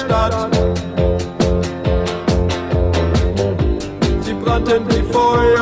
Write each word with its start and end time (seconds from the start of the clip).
Stadt. 0.00 0.34
Sie 4.22 4.34
brannten 4.34 4.82
wie 4.88 5.02
Feuer 5.12 5.59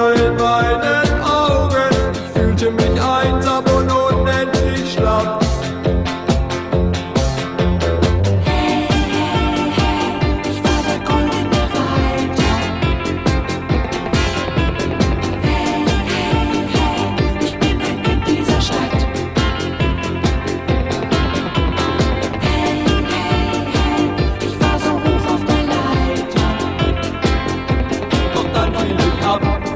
fiel 29.29 29.68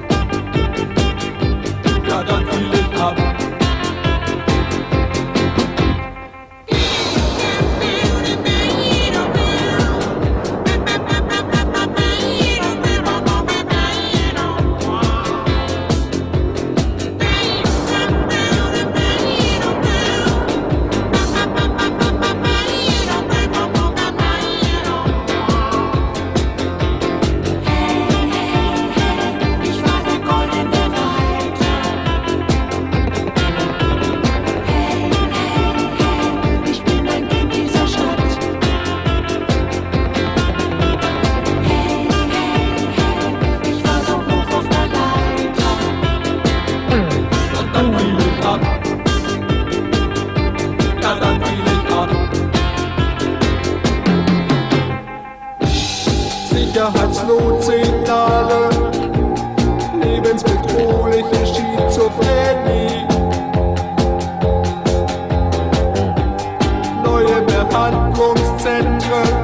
Behandlungszentren 67.83 69.43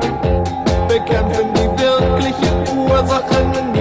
bekämpfen 0.86 1.52
die 1.54 1.82
wirklichen 1.82 2.78
Ursachen 2.78 3.77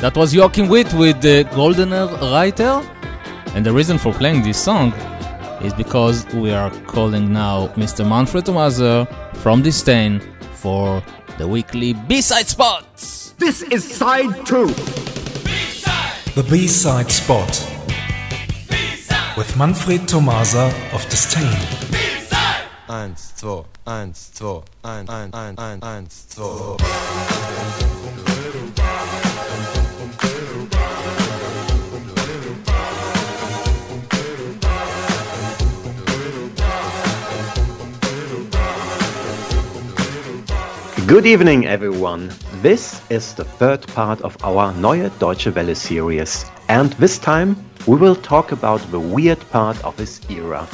That 0.00 0.16
was 0.16 0.32
Joachim 0.32 0.68
Witt 0.68 0.94
with 0.94 1.20
the 1.20 1.44
Goldener 1.50 2.06
Reiter. 2.32 2.80
And 3.54 3.66
the 3.66 3.72
reason 3.72 3.98
for 3.98 4.12
playing 4.12 4.42
this 4.42 4.56
song 4.56 4.92
is 5.60 5.74
because 5.74 6.24
we 6.34 6.52
are 6.52 6.70
calling 6.86 7.32
now 7.32 7.66
Mr. 7.74 8.08
Manfred 8.08 8.44
Tomazer 8.44 9.08
from 9.38 9.60
Disdain 9.60 10.20
for 10.52 11.02
the 11.36 11.48
weekly 11.48 11.94
B-side 11.94 12.46
spots. 12.46 13.34
This 13.38 13.62
is 13.62 13.82
side 13.82 14.46
two. 14.46 14.68
The 16.36 16.46
B-side 16.48 17.10
spot 17.10 17.50
with 19.36 19.56
Manfred 19.56 20.06
Tomasa 20.06 20.72
of 20.92 21.04
Disdain. 21.10 21.58
Eins, 22.88 23.32
zwei, 23.34 23.64
eins, 23.84 24.30
zwei, 24.32 24.62
ein, 24.84 25.08
ein, 25.08 25.34
ein, 25.34 25.58
ein, 25.58 25.82
eins, 25.82 26.28
zwei. 26.28 26.76
Good 41.08 41.24
evening, 41.24 41.66
everyone. 41.66 42.30
This 42.60 43.00
is 43.08 43.32
the 43.32 43.44
third 43.44 43.86
part 43.94 44.20
of 44.20 44.36
our 44.44 44.74
Neue 44.74 45.08
Deutsche 45.18 45.46
Welle 45.46 45.74
series, 45.74 46.44
and 46.68 46.92
this 47.00 47.16
time 47.18 47.56
we 47.86 47.96
will 47.96 48.14
talk 48.14 48.52
about 48.52 48.82
the 48.90 49.00
weird 49.00 49.40
part 49.48 49.82
of 49.86 49.96
this 49.96 50.20
era. 50.28 50.66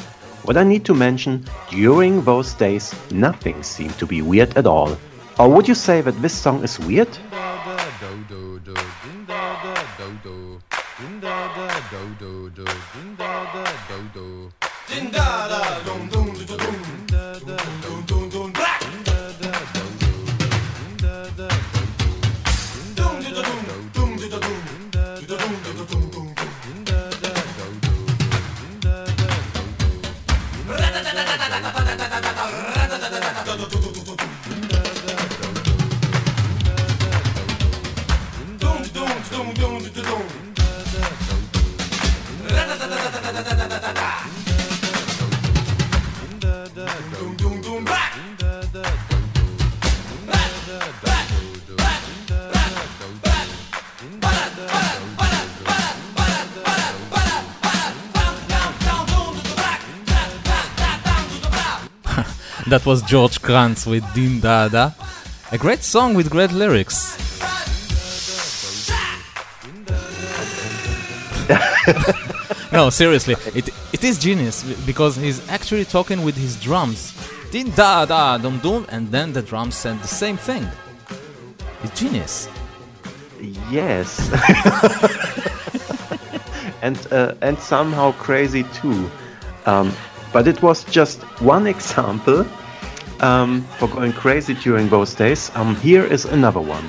What 0.42 0.56
I 0.56 0.64
need 0.64 0.84
to 0.86 0.92
mention, 0.92 1.44
during 1.70 2.24
those 2.24 2.52
days, 2.54 2.92
nothing 3.12 3.62
seemed 3.62 3.96
to 4.00 4.06
be 4.06 4.22
weird 4.22 4.58
at 4.58 4.66
all. 4.66 4.98
Or 5.38 5.48
would 5.48 5.68
you 5.68 5.76
say 5.76 6.00
that 6.00 6.20
this 6.20 6.34
song 6.34 6.64
is 6.64 6.80
weird? 6.80 7.16
Todo 33.44 33.68
tu 33.68 33.83
that 62.74 62.84
was 62.86 63.02
George 63.02 63.40
Kranz 63.40 63.86
with 63.86 64.02
Din 64.14 64.40
Da 64.40 64.66
Da. 64.66 64.90
A 65.52 65.58
great 65.58 65.84
song 65.84 66.12
with 66.14 66.28
great 66.28 66.50
lyrics. 66.50 67.16
no, 72.72 72.90
seriously, 72.90 73.36
it, 73.54 73.68
it 73.92 74.02
is 74.02 74.18
genius 74.18 74.64
because 74.86 75.14
he's 75.14 75.48
actually 75.48 75.84
talking 75.84 76.24
with 76.24 76.36
his 76.36 76.60
drums. 76.60 77.14
Din 77.52 77.70
da 77.76 78.06
da 78.06 78.38
dum 78.38 78.58
dum, 78.58 78.86
and 78.88 79.08
then 79.12 79.32
the 79.32 79.42
drums 79.42 79.76
said 79.76 79.96
the 80.00 80.08
same 80.08 80.36
thing. 80.36 80.66
It's 81.84 82.00
genius. 82.00 82.48
Yes. 83.70 84.18
and 86.82 86.98
uh, 87.12 87.34
and 87.40 87.56
somehow 87.56 88.10
crazy 88.18 88.64
too. 88.74 89.08
Um, 89.64 89.92
but 90.32 90.48
it 90.48 90.60
was 90.60 90.82
just 90.90 91.22
one 91.40 91.68
example 91.68 92.44
um, 93.24 93.62
for 93.78 93.88
going 93.88 94.12
crazy 94.12 94.54
during 94.54 94.88
those 94.88 95.14
days. 95.14 95.50
Um, 95.54 95.76
here 95.76 96.04
is 96.04 96.24
another 96.26 96.60
one. 96.60 96.84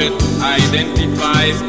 Object 0.00 0.22
identifies 0.40 1.60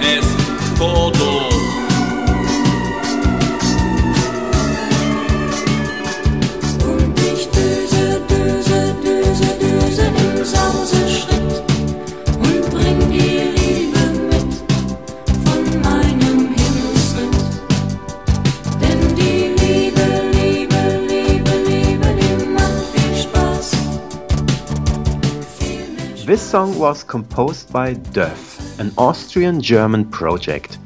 This 26.31 26.49
song 26.49 26.79
was 26.79 27.03
composed 27.03 27.73
by 27.73 27.93
Döff, 27.93 28.79
an 28.79 28.93
Austrian 28.97 29.59
German 29.59 30.05
project. 30.05 30.79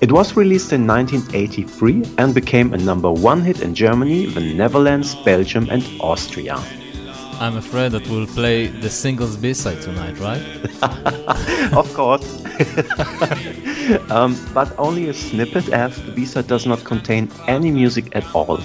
It 0.00 0.12
was 0.12 0.36
released 0.36 0.72
in 0.72 0.86
1983 0.86 2.14
and 2.18 2.32
became 2.32 2.72
a 2.72 2.76
number 2.76 3.10
one 3.10 3.40
hit 3.42 3.62
in 3.62 3.74
Germany, 3.74 4.26
the 4.26 4.54
Netherlands, 4.54 5.16
Belgium, 5.24 5.66
and 5.72 5.82
Austria. 6.00 6.62
I'm 7.40 7.56
afraid 7.56 7.90
that 7.98 8.06
we'll 8.08 8.28
play 8.28 8.68
the 8.68 8.88
singles 8.88 9.36
B-side 9.36 9.82
tonight, 9.82 10.20
right? 10.20 10.44
of 11.74 11.92
course. 11.92 12.44
um, 14.12 14.38
but 14.54 14.72
only 14.78 15.08
a 15.08 15.14
snippet 15.14 15.68
as 15.70 16.00
the 16.00 16.12
B-side 16.12 16.46
does 16.46 16.64
not 16.64 16.84
contain 16.84 17.28
any 17.48 17.72
music 17.72 18.14
at 18.14 18.24
all. 18.36 18.60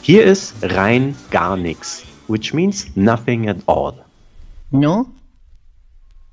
Here 0.00 0.22
is 0.22 0.54
rein 0.62 1.16
gar 1.30 1.56
nix, 1.56 2.04
which 2.28 2.54
means 2.54 2.96
nothing 2.96 3.48
at 3.48 3.56
all. 3.66 3.98
No? 4.70 5.10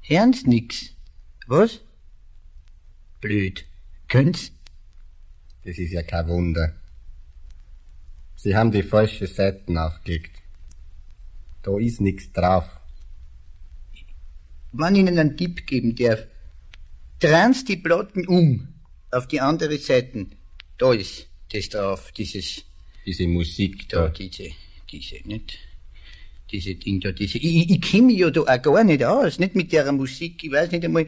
Hören's 0.04 0.46
nix. 0.46 0.92
Was? 1.48 1.80
Blöd. 3.22 3.66
Könnt's? 4.08 4.52
Das 5.64 5.78
ist 5.78 5.92
ja 5.92 6.04
kein 6.04 6.28
Wunder. 6.28 6.76
Sie 8.36 8.56
haben 8.56 8.72
die 8.72 8.84
falschen 8.84 9.28
Seiten 9.28 9.78
aufgelegt. 9.78 10.32
Da 11.62 11.78
ist 11.80 12.02
nichts 12.02 12.32
drauf. 12.34 12.66
Wenn 14.74 14.96
ich 14.96 15.02
Ihnen 15.02 15.18
einen 15.20 15.38
Tipp 15.38 15.66
geben 15.66 15.96
darf, 15.96 16.26
drehen 17.20 17.56
die 17.68 17.78
Platten 17.78 18.28
um 18.28 18.68
auf 19.12 19.28
die 19.28 19.40
andere 19.40 19.78
Seite. 19.78 20.26
Da 20.78 20.92
ist 20.94 21.28
das 21.52 21.70
drauf, 21.70 22.12
dieses, 22.12 22.66
Diese 23.06 23.28
Musik 23.28 23.88
da, 23.88 24.08
da. 24.08 24.10
diese, 24.10 24.50
diese, 24.92 25.16
nicht? 25.26 25.58
Diese 26.54 26.76
Ding 26.76 27.00
da, 27.02 27.12
diese, 27.12 27.40
ich, 27.40 27.72
ich, 27.72 27.82
kenne 27.82 28.04
mich 28.04 28.20
ja 28.20 28.30
da 28.30 28.42
auch 28.42 28.62
gar 28.62 28.84
nicht 28.84 29.04
aus, 29.04 29.40
nicht 29.40 29.56
mit 29.56 29.74
der 29.74 29.92
Musik, 29.92 30.44
ich 30.44 30.52
weiß 30.52 30.72
nicht 30.72 30.86
einmal, 30.86 31.08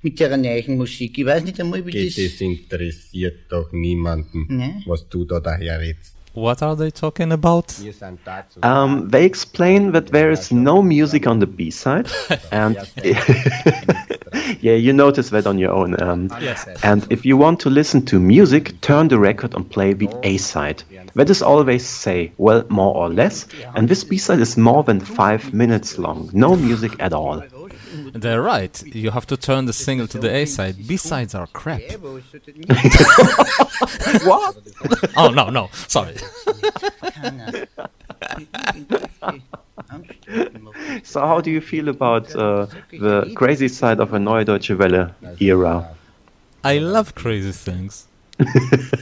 mit 0.00 0.18
der 0.18 0.34
neuen 0.38 0.78
Musik, 0.78 1.18
ich 1.18 1.26
weiß 1.26 1.44
nicht 1.44 1.60
einmal, 1.60 1.84
wie 1.84 1.90
Geht, 1.90 2.16
das... 2.16 2.24
das 2.24 2.40
interessiert 2.40 3.40
doch 3.50 3.70
niemanden, 3.70 4.46
Ne? 4.48 4.82
was 4.86 5.06
du 5.10 5.26
da 5.26 5.40
daher 5.40 5.78
redest. 5.78 6.14
What 6.34 6.62
are 6.62 6.76
they 6.76 6.90
talking 6.90 7.32
about? 7.32 7.74
Um, 8.62 9.08
they 9.08 9.24
explain 9.24 9.92
that 9.92 10.08
there 10.08 10.30
is 10.30 10.52
no 10.52 10.82
music 10.82 11.26
on 11.26 11.40
the 11.40 11.46
B 11.46 11.70
side, 11.70 12.08
and 12.52 12.76
yeah, 14.60 14.74
you 14.74 14.92
notice 14.92 15.30
that 15.30 15.46
on 15.46 15.58
your 15.58 15.72
own. 15.72 16.00
Um, 16.00 16.30
and 16.84 17.04
if 17.10 17.24
you 17.24 17.36
want 17.36 17.60
to 17.60 17.70
listen 17.70 18.04
to 18.06 18.20
music, 18.20 18.80
turn 18.80 19.08
the 19.08 19.18
record 19.18 19.54
and 19.54 19.68
play 19.68 19.94
the 19.94 20.08
A 20.22 20.36
side. 20.36 20.84
That 21.14 21.30
is 21.30 21.42
always 21.42 21.86
say, 21.86 22.32
well, 22.36 22.64
more 22.68 22.94
or 22.94 23.08
less. 23.08 23.46
And 23.74 23.88
this 23.88 24.04
B 24.04 24.18
side 24.18 24.40
is 24.40 24.56
more 24.56 24.82
than 24.84 25.00
five 25.00 25.52
minutes 25.52 25.98
long. 25.98 26.30
No 26.32 26.56
music 26.56 26.96
at 26.98 27.12
all. 27.12 27.42
They're 28.14 28.42
right. 28.42 28.82
You 28.94 29.10
have 29.10 29.26
to 29.26 29.36
turn 29.36 29.66
the 29.66 29.72
single 29.72 30.06
to 30.08 30.18
the 30.18 30.30
A 30.34 30.44
side. 30.46 30.86
B 30.86 30.96
sides 30.96 31.34
are 31.34 31.46
crap. 31.48 31.80
What? 34.24 34.56
Oh 35.16 35.30
no, 35.30 35.50
no, 35.50 35.70
sorry. 35.72 36.16
So, 41.04 41.20
how 41.20 41.40
do 41.40 41.50
you 41.50 41.60
feel 41.60 41.88
about 41.88 42.34
uh, 42.34 42.66
the 42.90 43.32
crazy 43.34 43.68
side 43.68 44.00
of 44.00 44.12
a 44.12 44.18
Neue 44.18 44.44
Deutsche 44.44 44.70
Welle 44.70 45.14
era? 45.40 45.88
I 46.64 46.78
love 46.78 47.14
crazy 47.14 47.52
things. 47.52 48.07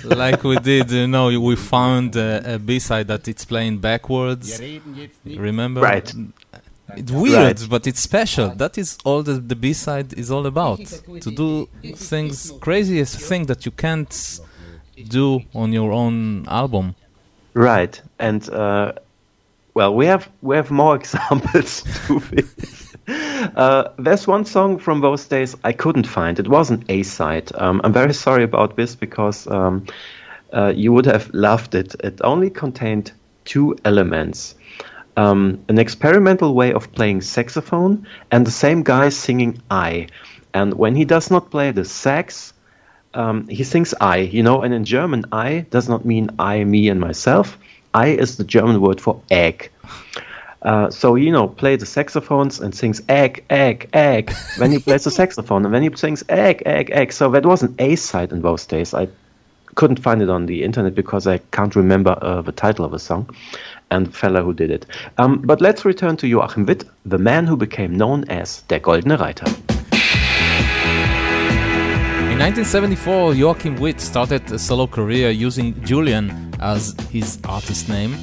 Like 0.05 0.43
we 0.45 0.57
did, 0.59 0.90
you 0.90 1.07
know, 1.07 1.26
we 1.40 1.57
found 1.57 2.16
a 2.16 2.59
B 2.59 2.78
side 2.78 3.09
that 3.09 3.28
it's 3.28 3.45
playing 3.45 3.78
backwards. 3.78 4.61
Remember? 5.25 5.81
Right. 5.81 6.12
It's 6.97 7.11
weird, 7.12 7.61
Right. 7.61 7.66
but 7.69 7.87
it's 7.87 8.00
special. 8.00 8.50
That 8.55 8.78
is 8.78 8.97
all 9.05 9.23
the 9.23 9.57
B 9.57 9.73
side 9.73 10.12
is 10.14 10.31
all 10.31 10.47
about. 10.47 10.78
To 11.21 11.31
do 11.31 11.69
things, 11.95 12.52
craziest 12.61 13.19
thing 13.21 13.47
that 13.47 13.66
you 13.66 13.73
can't 13.73 14.40
do 15.09 15.40
on 15.55 15.73
your 15.73 15.93
own 15.93 16.47
album. 16.49 16.95
Right, 17.55 18.00
and 18.19 18.49
uh, 18.50 18.93
well, 19.75 19.95
we 19.95 20.07
have 20.07 20.28
we 20.43 20.57
have 20.57 20.71
more 20.71 20.95
examples 21.00 21.83
to 22.07 22.21
this. 22.31 22.86
Uh, 23.54 23.90
there's 23.98 24.26
one 24.26 24.44
song 24.44 24.78
from 24.78 25.00
those 25.00 25.26
days 25.26 25.54
I 25.62 25.72
couldn't 25.72 26.06
find. 26.06 26.38
It 26.38 26.48
was 26.48 26.70
an 26.70 26.84
A 26.88 27.02
side. 27.04 27.52
Um, 27.54 27.80
I'm 27.84 27.92
very 27.92 28.12
sorry 28.12 28.42
about 28.42 28.76
this 28.76 28.96
because 28.96 29.46
um, 29.46 29.86
uh, 30.52 30.72
you 30.75 30.92
would 30.92 31.06
have 31.06 31.32
loved 31.32 31.75
it. 31.75 31.94
It 32.02 32.20
only 32.25 32.50
contained 32.50 33.12
two 33.44 33.76
elements. 33.84 34.56
Um, 35.16 35.64
an 35.68 35.78
experimental 35.78 36.54
way 36.54 36.72
of 36.72 36.92
playing 36.92 37.20
saxophone 37.22 38.06
and 38.30 38.46
the 38.46 38.50
same 38.50 38.82
guy 38.82 39.10
singing 39.10 39.62
I. 39.70 40.08
And 40.52 40.75
when 40.75 40.96
he 40.96 41.04
does 41.04 41.30
not 41.30 41.50
play 41.50 41.70
the 41.70 41.84
sax, 41.84 42.52
um, 43.14 43.48
he 43.48 43.64
sings 43.64 43.94
I, 44.00 44.16
you 44.18 44.42
know, 44.42 44.62
and 44.62 44.75
in 44.75 44.84
German, 44.84 45.25
I 45.32 45.66
does 45.70 45.88
not 45.88 46.04
mean 46.04 46.30
I, 46.38 46.64
me, 46.64 46.88
and 46.88 47.00
myself. 47.00 47.58
I 47.94 48.08
is 48.08 48.36
the 48.36 48.44
German 48.44 48.80
word 48.80 49.00
for 49.00 49.22
egg. 49.30 49.70
Uh, 50.66 50.90
so 50.90 51.14
you 51.14 51.30
know, 51.30 51.46
play 51.46 51.76
the 51.76 51.87
saxophones 51.87 52.58
and 52.61 52.75
sings 52.75 53.00
egg, 53.08 53.44
egg, 53.50 53.88
egg. 53.92 54.32
when 54.58 54.73
he 54.73 54.80
plays 54.80 55.04
the 55.04 55.11
saxophone, 55.23 55.64
and 55.64 55.73
then 55.73 55.82
he 55.82 55.96
sings 55.96 56.25
egg, 56.28 56.64
egg, 56.66 56.90
egg. 56.90 57.12
So 57.12 57.30
that 57.30 57.46
was 57.46 57.62
an 57.62 57.76
A 57.78 57.94
side 57.94 58.32
in 58.32 58.42
those 58.42 58.66
days. 58.66 58.92
I 58.92 59.06
couldn't 59.76 60.00
find 60.00 60.20
it 60.23 60.28
on 60.28 60.46
the 60.46 60.64
internet 60.64 60.96
because 60.96 61.28
I 61.28 61.38
can't 61.52 61.76
remember 61.76 62.18
uh, 62.20 62.42
the 62.42 62.50
title 62.50 62.85
of 62.85 62.90
the 62.90 62.99
song 62.99 63.30
and 63.92 64.06
the 64.06 64.11
fella 64.11 64.42
who 64.42 64.52
did 64.52 64.73
it. 64.73 64.87
Um, 65.18 65.40
but 65.42 65.61
let's 65.61 65.85
return 65.85 66.16
to 66.16 66.26
Joachim 66.26 66.66
Witt, 66.66 66.82
the 67.04 67.18
man 67.18 67.46
who 67.46 67.56
became 67.56 67.96
known 67.96 68.25
as 68.28 68.62
Der 68.62 68.80
Goldene 68.80 69.16
Reiter. 69.20 69.46
In 72.32 72.42
1974, 72.42 73.35
Joachim 73.35 73.76
Witt 73.76 74.00
started 74.00 74.50
a 74.50 74.58
solo 74.58 74.88
career 74.88 75.30
using 75.30 75.80
Julian 75.85 76.52
as 76.58 76.96
his 77.11 77.38
artist 77.49 77.88
name. 77.88 78.16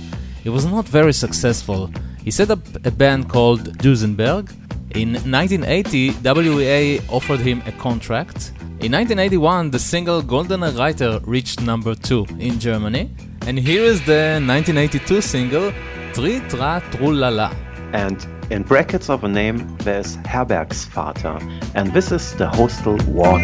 It 0.43 0.49
was 0.49 0.65
not 0.65 0.85
very 0.89 1.13
successful. 1.13 1.89
He 2.23 2.31
set 2.31 2.49
up 2.49 2.59
a 2.85 2.91
band 2.91 3.29
called 3.29 3.77
Duesenberg. 3.79 4.49
In 4.95 5.13
1980, 5.13 6.11
WEA 6.23 7.01
offered 7.09 7.39
him 7.39 7.61
a 7.65 7.71
contract. 7.73 8.51
In 8.79 8.91
1981, 8.91 9.71
the 9.71 9.79
single 9.79 10.21
Goldene 10.21 10.75
Reiter 10.77 11.19
reached 11.25 11.61
number 11.61 11.95
2 11.95 12.25
in 12.39 12.59
Germany. 12.59 13.09
And 13.45 13.59
here 13.59 13.83
is 13.83 13.99
the 14.05 14.39
1982 14.39 15.21
single 15.21 15.73
Tri 16.13 16.39
Tra 16.47 16.81
Trullala. 16.91 17.53
And 17.93 18.25
in 18.49 18.63
brackets 18.63 19.09
of 19.09 19.23
a 19.23 19.27
name, 19.27 19.77
there's 19.79 20.17
Herbergsvater, 20.17 21.41
and 21.75 21.93
this 21.93 22.11
is 22.11 22.33
the 22.35 22.47
Hostel 22.47 22.97
One. 22.99 23.43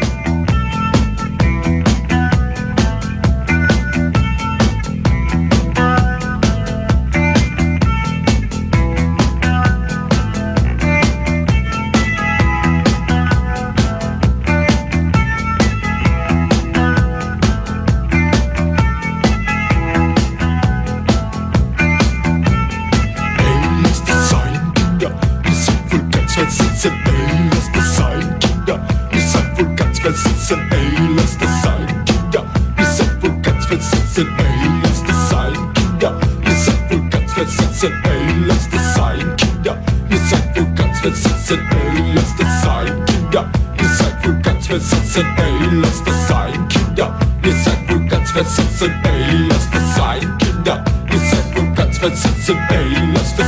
Versitzen. 45.20 45.36
Ey, 45.38 45.80
lass 45.82 46.04
das 46.04 46.28
sein, 46.28 46.68
Kinder. 46.70 47.20
Ihr 47.44 47.54
seid 47.54 47.90
wohl 47.90 48.08
ganz. 48.08 48.36
Ey, 48.36 48.44
sein, 49.96 50.38
Kinder. 50.38 50.84
Ihr 51.12 51.20
seid 51.20 51.56
wohl 51.56 51.76
ganz. 51.76 52.02
Ey, 52.02 52.16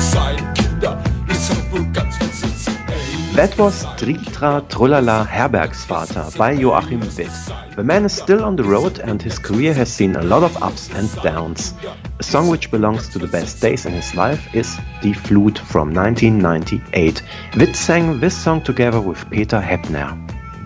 sein, 0.02 0.54
Kinder. 0.54 0.98
Ihr 1.28 1.36
seid 1.36 1.72
wohl 1.72 1.86
ganz. 1.94 2.16
Ey, 2.20 3.36
That 3.36 3.58
was 3.58 3.86
Tritra 3.98 4.62
Trullala 4.68 5.26
Herbergsvater 5.26 6.38
by 6.38 6.52
Joachim 6.52 7.02
Witt. 7.18 7.32
The 7.78 7.84
man 7.84 8.04
is 8.06 8.12
still 8.12 8.44
on 8.44 8.58
the 8.58 8.64
road 8.64 9.00
and 9.00 9.22
his 9.22 9.40
career 9.40 9.74
has 9.74 9.90
seen 9.90 10.18
a 10.18 10.22
lot 10.22 10.44
of 10.44 10.62
ups 10.62 10.90
and 10.94 11.10
downs. 11.24 11.74
A 12.20 12.24
song 12.24 12.50
which 12.50 12.70
belongs 12.70 13.08
to 13.10 13.20
the 13.20 13.28
best 13.28 13.62
days 13.62 13.86
in 13.86 13.94
his 13.94 14.14
life 14.16 14.54
is 14.54 14.78
Die 15.02 15.14
Flut 15.14 15.58
from 15.58 15.94
1998. 15.94 17.22
Witt 17.56 17.76
sang 17.76 18.20
this 18.20 18.36
song 18.36 18.62
together 18.62 19.00
with 19.00 19.26
Peter 19.30 19.62
Heppner. 19.62 20.18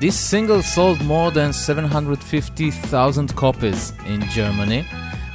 This 0.06 0.20
single 0.20 0.62
sold 0.62 1.04
more 1.04 1.32
than 1.32 1.52
750,000 1.52 3.36
copies 3.36 3.92
in 4.06 4.22
Germany. 4.30 4.86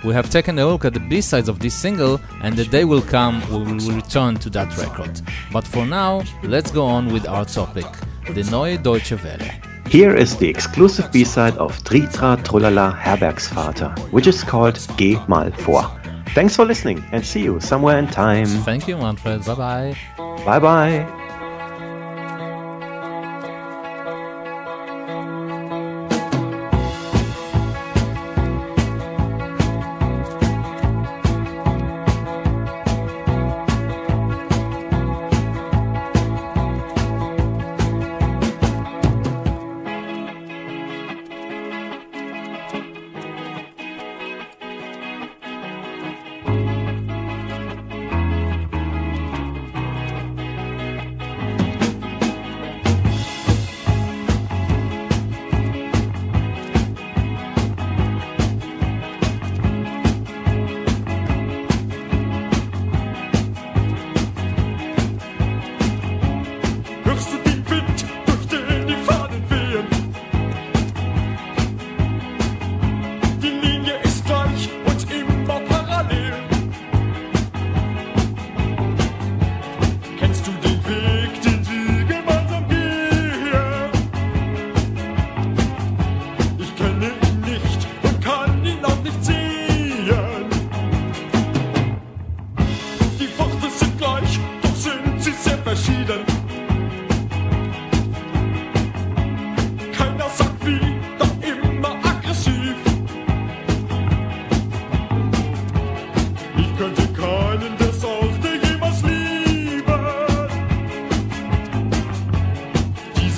We 0.05 0.15
have 0.15 0.31
taken 0.31 0.61
a 0.61 0.65
look 0.65 0.85
at 0.85 0.95
the 0.95 1.01
B-sides 1.01 1.49
of 1.49 1.59
this 1.59 1.75
single, 1.75 2.21
and 2.45 2.55
the 2.55 2.65
day 2.65 2.85
will 2.85 3.03
come 3.03 3.41
when 3.51 3.65
we 3.65 3.85
will 3.85 3.97
return 3.97 4.37
to 4.37 4.51
that 4.51 4.79
record. 4.79 5.23
But 5.51 5.67
for 5.67 5.85
now, 5.85 6.23
let's 6.45 6.71
go 6.71 6.85
on 6.85 7.13
with 7.13 7.27
our 7.27 7.45
topic, 7.45 7.87
the 8.33 8.45
Neue 8.45 8.79
Deutsche 8.79 9.21
Welle. 9.25 9.51
Here 9.89 10.15
is 10.15 10.37
the 10.37 10.49
exclusive 10.49 11.11
B-side 11.11 11.59
of 11.59 11.77
Tritra 11.83 12.37
Trullala 12.37 12.97
Herbergsvater, 12.97 13.99
which 14.13 14.29
is 14.29 14.45
called 14.45 14.79
Geh 14.97 15.19
mal 15.27 15.51
vor. 15.51 15.83
Thanks 16.29 16.55
for 16.55 16.65
listening 16.65 17.05
and 17.11 17.27
see 17.27 17.43
you 17.43 17.59
somewhere 17.59 17.99
in 17.99 18.07
time. 18.07 18.47
Thank 18.47 18.87
you, 18.87 18.97
Manfred. 18.99 19.45
Bye 19.45 19.55
bye. 19.57 19.97
Bye 20.47 20.61
bye. 20.61 21.20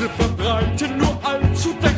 Verbreiten 0.08 0.98
nur 0.98 1.16
allzu 1.22 1.74
derben 1.80 1.91